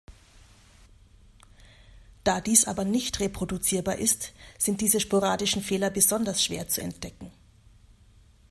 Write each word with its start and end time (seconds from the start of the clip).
Da 2.23 2.41
dies 2.41 2.65
aber 2.67 2.85
nicht 2.85 3.19
reproduzierbar 3.19 3.97
ist, 3.99 4.33
sind 4.57 4.81
diese 4.81 4.99
sporadischen 4.99 5.61
Fehler 5.61 5.91
besonders 5.91 6.43
schwer 6.43 6.67
zu 6.67 6.81
entdecken. 6.81 7.29